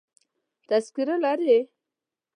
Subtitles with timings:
[0.67, 1.57] تذکره لرې؟